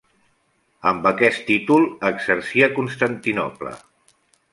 Amb 0.91 1.03
aquest 1.09 1.43
títol 1.49 1.85
exercí 2.09 2.65
a 2.69 2.71
Constantinoble. 2.79 3.75